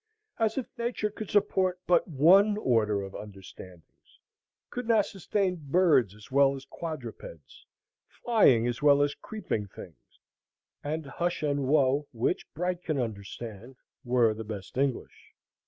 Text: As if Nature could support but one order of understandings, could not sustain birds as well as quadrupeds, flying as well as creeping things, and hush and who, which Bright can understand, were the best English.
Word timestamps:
As 0.39 0.57
if 0.57 0.65
Nature 0.79 1.11
could 1.11 1.29
support 1.29 1.79
but 1.85 2.07
one 2.07 2.57
order 2.57 3.03
of 3.03 3.13
understandings, 3.13 4.17
could 4.71 4.87
not 4.87 5.05
sustain 5.05 5.57
birds 5.61 6.15
as 6.15 6.31
well 6.31 6.55
as 6.55 6.65
quadrupeds, 6.65 7.67
flying 8.07 8.65
as 8.65 8.81
well 8.81 9.03
as 9.03 9.13
creeping 9.13 9.67
things, 9.67 10.17
and 10.83 11.05
hush 11.05 11.43
and 11.43 11.59
who, 11.59 12.07
which 12.13 12.51
Bright 12.55 12.81
can 12.81 12.97
understand, 12.97 13.75
were 14.03 14.33
the 14.33 14.43
best 14.43 14.75
English. 14.75 15.35